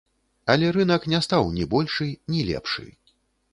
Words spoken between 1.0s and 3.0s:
не стаў ні большы, ні лепшы.